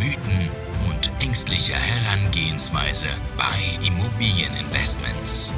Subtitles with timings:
[0.00, 0.48] Mythen
[0.88, 5.52] und ängstliche Herangehensweise bei Immobilieninvestments.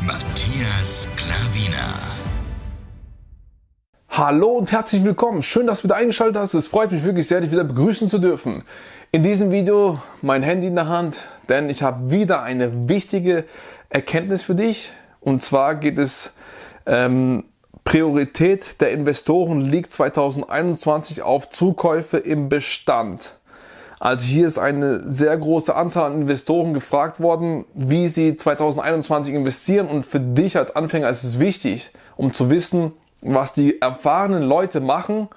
[0.00, 1.98] Matthias Klavina.
[4.08, 5.42] Hallo und herzlich willkommen.
[5.42, 6.54] Schön, dass du wieder eingeschaltet hast.
[6.54, 8.62] Es freut mich wirklich sehr, dich wieder begrüßen zu dürfen.
[9.10, 13.46] In diesem Video mein Handy in der Hand, denn ich habe wieder eine wichtige
[13.88, 14.92] Erkenntnis für dich.
[15.18, 16.34] Und zwar geht es
[16.86, 17.46] ähm,
[17.82, 23.37] Priorität der Investoren liegt 2021 auf Zukäufe im Bestand.
[24.00, 29.88] Also hier ist eine sehr große Anzahl an Investoren gefragt worden, wie sie 2021 investieren.
[29.88, 34.80] Und für dich als Anfänger ist es wichtig, um zu wissen, was die erfahrenen Leute
[34.80, 35.28] machen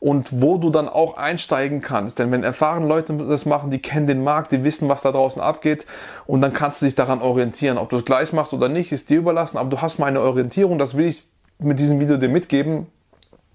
[0.00, 2.18] und wo du dann auch einsteigen kannst.
[2.18, 5.42] Denn wenn erfahrene Leute das machen, die kennen den Markt, die wissen, was da draußen
[5.42, 5.86] abgeht
[6.26, 7.78] und dann kannst du dich daran orientieren.
[7.78, 10.20] Ob du es gleich machst oder nicht, ist dir überlassen, aber du hast mal eine
[10.20, 11.24] Orientierung, das will ich
[11.58, 12.86] mit diesem Video dir mitgeben,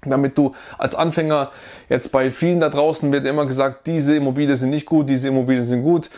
[0.05, 1.51] damit du als Anfänger
[1.89, 5.65] jetzt bei vielen da draußen wird immer gesagt, diese Immobilien sind nicht gut, diese Immobilien
[5.65, 6.09] sind gut.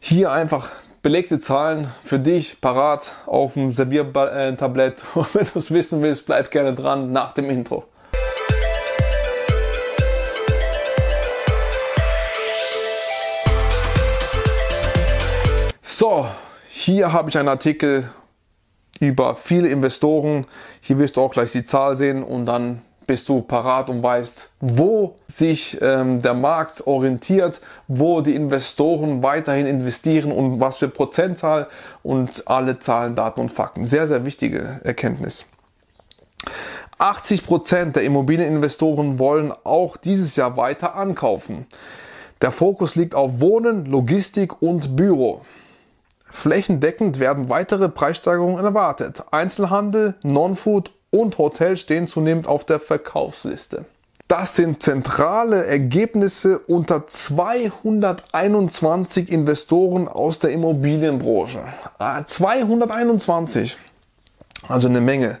[0.00, 0.70] Hier einfach
[1.02, 5.04] belegte Zahlen für dich parat auf dem Serviertablett.
[5.14, 7.84] Und wenn du es wissen willst, bleib gerne dran nach dem Intro.
[15.82, 16.28] So,
[16.68, 18.08] hier habe ich einen Artikel
[19.00, 20.46] über viele Investoren.
[20.80, 24.50] Hier wirst du auch gleich die Zahl sehen und dann bist du parat und weißt,
[24.60, 31.68] wo sich ähm, der Markt orientiert, wo die Investoren weiterhin investieren und was für Prozentzahl
[32.02, 33.86] und alle Zahlen, Daten und Fakten.
[33.86, 35.46] Sehr, sehr wichtige Erkenntnis.
[36.98, 41.66] 80 Prozent der Immobilieninvestoren wollen auch dieses Jahr weiter ankaufen.
[42.42, 45.40] Der Fokus liegt auf Wohnen, Logistik und Büro.
[46.30, 49.24] Flächendeckend werden weitere Preissteigerungen erwartet.
[49.30, 53.84] Einzelhandel, Non-Food und Hotel stehen zunehmend auf der Verkaufsliste.
[54.28, 61.64] Das sind zentrale Ergebnisse unter 221 Investoren aus der Immobilienbranche.
[62.26, 63.78] 221.
[64.64, 65.38] Ah, also eine Menge.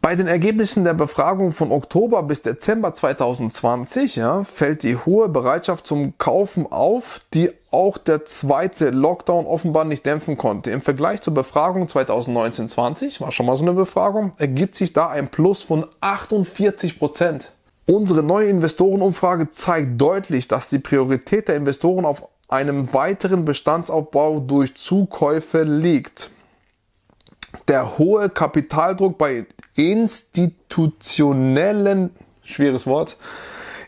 [0.00, 5.86] Bei den Ergebnissen der Befragung von Oktober bis Dezember 2020 ja, fällt die hohe Bereitschaft
[5.86, 10.70] zum Kaufen auf, die auch der zweite Lockdown offenbar nicht dämpfen konnte.
[10.70, 15.26] Im Vergleich zur Befragung 2019-20, war schon mal so eine Befragung, ergibt sich da ein
[15.28, 17.50] Plus von 48 Prozent.
[17.86, 24.76] Unsere neue Investorenumfrage zeigt deutlich, dass die Priorität der Investoren auf einem weiteren Bestandsaufbau durch
[24.76, 26.30] Zukäufe liegt.
[27.66, 32.10] Der hohe Kapitaldruck bei institutionellen,
[32.42, 33.16] schweres Wort,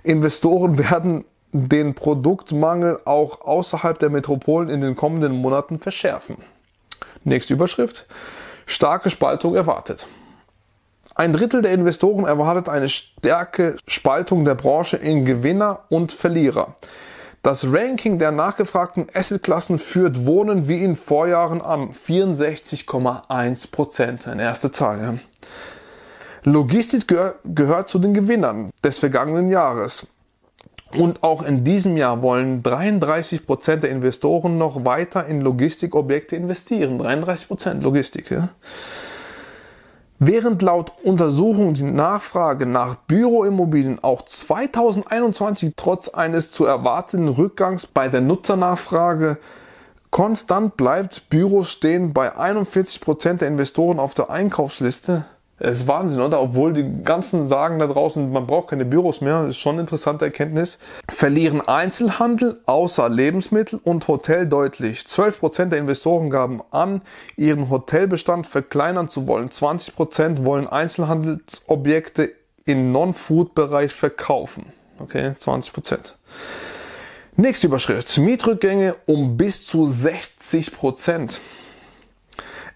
[0.03, 1.24] Investoren werden
[1.68, 6.36] den Produktmangel auch außerhalb der Metropolen in den kommenden Monaten verschärfen.
[7.24, 8.06] Nächste Überschrift.
[8.66, 10.06] Starke Spaltung erwartet.
[11.14, 16.76] Ein Drittel der Investoren erwartet eine starke Spaltung der Branche in Gewinner und Verlierer.
[17.42, 21.94] Das Ranking der nachgefragten Assetklassen führt Wohnen wie in Vorjahren an.
[21.94, 24.26] 64,1 Prozent.
[24.26, 25.00] Eine erste Zahl.
[25.00, 25.14] Ja.
[26.42, 30.06] Logistik gehör, gehört zu den Gewinnern des vergangenen Jahres.
[30.92, 36.98] Und auch in diesem Jahr wollen 33 Prozent der Investoren noch weiter in Logistikobjekte investieren.
[36.98, 38.30] 33 Prozent Logistik.
[38.30, 38.50] Ja.
[40.19, 48.08] Während laut Untersuchungen die Nachfrage nach Büroimmobilien auch 2021 trotz eines zu erwartenden Rückgangs bei
[48.08, 49.38] der Nutzernachfrage
[50.10, 55.26] konstant bleibt, Büros stehen bei 41 Prozent der Investoren auf der Einkaufsliste,
[55.58, 56.40] es ist Wahnsinn, oder?
[56.40, 59.82] Obwohl die ganzen sagen da draußen, man braucht keine Büros mehr, das ist schon eine
[59.82, 60.78] interessante Erkenntnis.
[61.08, 65.00] Verlieren Einzelhandel außer Lebensmittel und Hotel deutlich.
[65.00, 67.00] 12% der Investoren gaben an,
[67.36, 69.48] ihren Hotelbestand verkleinern zu wollen.
[69.48, 72.32] 20% wollen Einzelhandelsobjekte
[72.66, 74.66] im Non-Food-Bereich verkaufen.
[74.98, 76.14] Okay, 20%.
[77.36, 78.16] Nächste Überschrift.
[78.18, 81.41] Mietrückgänge um bis zu 60 Prozent.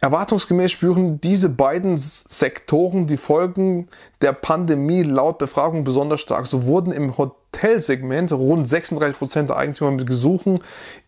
[0.02, 3.88] Erwartungsgemäß spüren diese beiden Sektoren die Folgen
[4.22, 6.46] der Pandemie laut Befragung besonders stark.
[6.46, 10.60] So wurden im Hotelsegment rund 36 Prozent der Eigentümer mit Gesuchen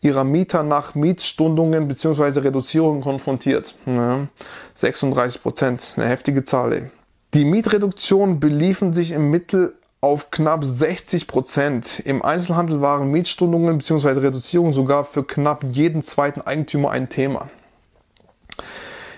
[0.03, 2.41] ihrer Mieter nach Mietstundungen bzw.
[2.41, 3.75] Reduzierungen konfrontiert.
[3.87, 4.27] Ja,
[4.75, 6.73] 36 Prozent, eine heftige Zahl.
[6.75, 6.83] Ey.
[7.33, 9.73] Die Mietreduktionen beliefen sich im Mittel
[10.03, 12.01] auf knapp 60 Prozent.
[12.01, 14.21] Im Einzelhandel waren Mietstundungen bzw.
[14.21, 17.49] Reduzierungen sogar für knapp jeden zweiten Eigentümer ein Thema.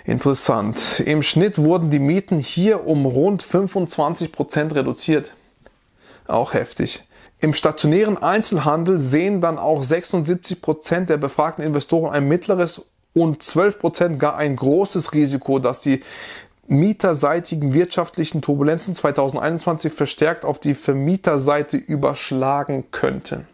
[0.05, 1.01] Interessant.
[1.01, 5.35] Im Schnitt wurden die Mieten hier um rund 25 Prozent reduziert.
[6.27, 7.05] Auch heftig.
[7.41, 12.83] Im stationären Einzelhandel sehen dann auch 76 Prozent der befragten Investoren ein mittleres
[13.15, 16.03] und 12 Prozent gar ein großes Risiko, dass die
[16.67, 23.47] mieterseitigen wirtschaftlichen Turbulenzen 2021 verstärkt auf die Vermieterseite überschlagen könnten.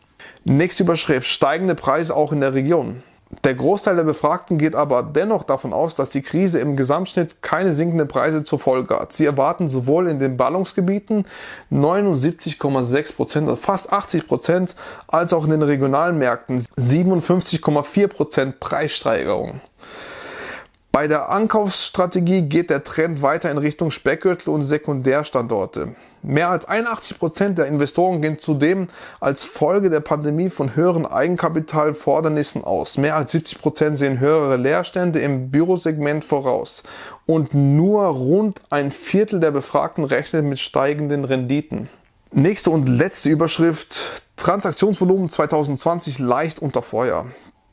[0.44, 3.02] Nächste Überschrift, steigende Preise auch in der Region.
[3.44, 7.72] Der Großteil der Befragten geht aber dennoch davon aus, dass die Krise im Gesamtschnitt keine
[7.72, 9.12] sinkenden Preise zur Folge hat.
[9.12, 11.24] Sie erwarten sowohl in den Ballungsgebieten
[11.70, 14.74] 79,6 Prozent, also fast 80 Prozent,
[15.06, 19.60] als auch in den regionalen Märkten 57,4 Prozent Preissteigerung.
[20.92, 25.94] Bei der Ankaufsstrategie geht der Trend weiter in Richtung Speckgürtel und Sekundärstandorte.
[26.22, 28.88] Mehr als 81 Prozent der Investoren gehen zudem
[29.20, 32.98] als Folge der Pandemie von höheren Eigenkapitalfordernissen aus.
[32.98, 36.82] Mehr als 70 Prozent sehen höhere Leerstände im Bürosegment voraus.
[37.24, 41.88] Und nur rund ein Viertel der Befragten rechnet mit steigenden Renditen.
[42.32, 44.22] Nächste und letzte Überschrift.
[44.36, 47.26] Transaktionsvolumen 2020 leicht unter Vorjahr.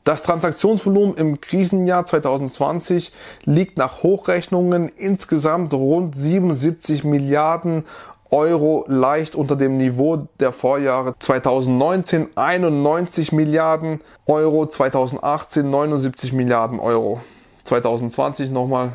[0.07, 3.11] Das Transaktionsvolumen im Krisenjahr 2020
[3.43, 7.83] liegt nach Hochrechnungen insgesamt rund 77 Milliarden
[8.31, 17.19] Euro leicht unter dem Niveau der Vorjahre 2019 91 Milliarden Euro, 2018 79 Milliarden Euro,
[17.65, 18.93] 2020 nochmal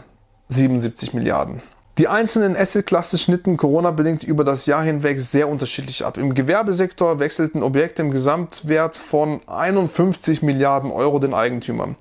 [0.48, 1.60] 77 Milliarden.
[1.98, 6.16] Die einzelnen Assetklassen schnitten Corona-bedingt über das Jahr hinweg sehr unterschiedlich ab.
[6.16, 11.96] Im Gewerbesektor wechselten Objekte im Gesamtwert von 51 Milliarden Euro den Eigentümern.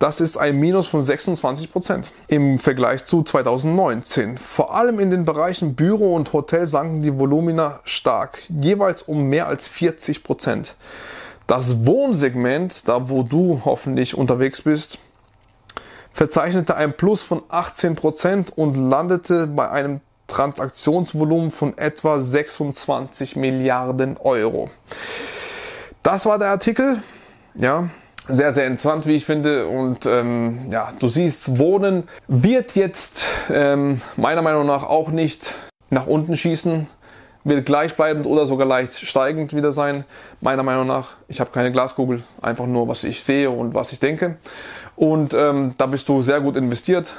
[0.00, 4.36] Das ist ein Minus von 26 Prozent im Vergleich zu 2019.
[4.36, 9.46] Vor allem in den Bereichen Büro und Hotel sanken die Volumina stark, jeweils um mehr
[9.46, 10.74] als 40 Prozent.
[11.46, 14.98] Das Wohnsegment, da wo du hoffentlich unterwegs bist,
[16.16, 24.70] verzeichnete ein Plus von 18% und landete bei einem Transaktionsvolumen von etwa 26 Milliarden Euro.
[26.02, 27.02] Das war der Artikel.
[27.54, 27.90] Ja,
[28.28, 29.66] sehr, sehr interessant, wie ich finde.
[29.66, 35.54] Und ähm, ja, du siehst, Wohnen wird jetzt ähm, meiner Meinung nach auch nicht
[35.90, 36.86] nach unten schießen,
[37.44, 40.04] wird gleichbleibend oder sogar leicht steigend wieder sein.
[40.40, 44.00] Meiner Meinung nach, ich habe keine Glaskugel, einfach nur, was ich sehe und was ich
[44.00, 44.38] denke.
[44.96, 47.14] Und ähm, da bist du sehr gut investiert.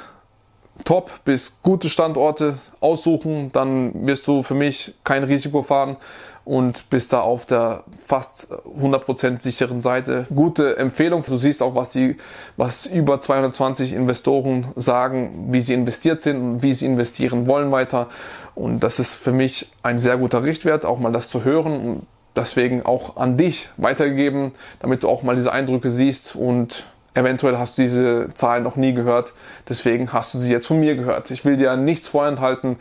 [0.84, 5.96] Top bis gute Standorte aussuchen, dann wirst du für mich kein Risiko fahren
[6.44, 8.48] und bist da auf der fast
[8.80, 10.26] 100% sicheren Seite.
[10.34, 11.22] Gute Empfehlung.
[11.26, 12.16] Du siehst auch, was die,
[12.56, 18.08] was über 220 Investoren sagen, wie sie investiert sind und wie sie investieren wollen weiter.
[18.54, 22.06] Und das ist für mich ein sehr guter Richtwert, auch mal das zu hören und
[22.34, 26.84] deswegen auch an dich weitergegeben, damit du auch mal diese Eindrücke siehst und
[27.18, 29.32] Eventuell hast du diese Zahlen noch nie gehört,
[29.68, 31.32] deswegen hast du sie jetzt von mir gehört.
[31.32, 32.76] Ich will dir nichts vorenthalten,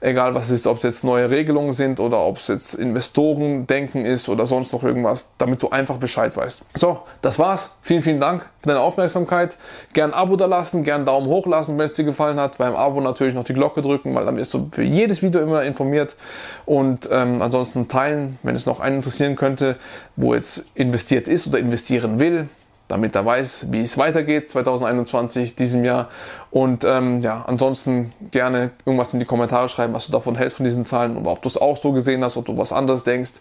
[0.00, 4.06] egal was es ist, ob es jetzt neue Regelungen sind oder ob es jetzt Investorendenken
[4.06, 6.62] ist oder sonst noch irgendwas, damit du einfach Bescheid weißt.
[6.74, 7.74] So, das war's.
[7.82, 9.58] Vielen, vielen Dank für deine Aufmerksamkeit.
[9.92, 12.56] Gern ein Abo da lassen, gern einen Daumen hoch lassen, wenn es dir gefallen hat.
[12.56, 15.64] Beim Abo natürlich noch die Glocke drücken, weil dann wirst du für jedes Video immer
[15.64, 16.16] informiert.
[16.64, 19.76] Und ähm, ansonsten teilen, wenn es noch einen interessieren könnte,
[20.16, 22.48] wo jetzt investiert ist oder investieren will
[22.92, 26.10] damit er weiß, wie es weitergeht 2021, diesem Jahr.
[26.50, 30.64] Und ähm, ja, ansonsten gerne irgendwas in die Kommentare schreiben, was du davon hältst von
[30.64, 33.32] diesen Zahlen oder ob du es auch so gesehen hast, ob du was anderes denkst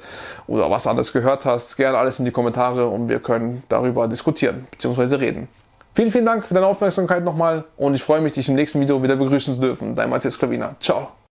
[0.48, 1.75] oder was anderes gehört hast.
[1.75, 5.15] Gerne alles in die Kommentare und wir können darüber diskutieren bzw.
[5.15, 5.50] reden.
[5.93, 9.03] Vielen, vielen Dank für deine Aufmerksamkeit nochmal und ich freue mich, dich im nächsten Video
[9.03, 9.96] wieder begrüßen zu dürfen.
[9.96, 10.75] Dein Matthias Klavina.
[10.79, 11.12] Ciao.